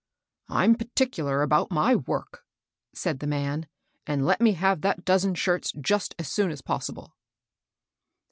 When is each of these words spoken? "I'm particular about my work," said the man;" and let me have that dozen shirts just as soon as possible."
"I'm 0.49 0.73
particular 0.73 1.43
about 1.43 1.69
my 1.69 1.93
work," 1.95 2.43
said 2.91 3.19
the 3.19 3.27
man;" 3.27 3.67
and 4.07 4.25
let 4.25 4.41
me 4.41 4.53
have 4.53 4.81
that 4.81 5.05
dozen 5.05 5.35
shirts 5.35 5.71
just 5.79 6.15
as 6.17 6.27
soon 6.27 6.49
as 6.49 6.61
possible." 6.63 7.13